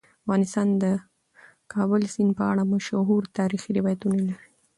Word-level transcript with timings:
افغانستان 0.23 0.67
د 0.81 0.83
د 0.83 0.83
کابل 1.73 2.01
سیند 2.13 2.31
په 2.37 2.43
اړه 2.51 2.63
مشهور 2.73 3.21
تاریخی 3.37 3.71
روایتونه 3.79 4.17
لري. 4.29 4.45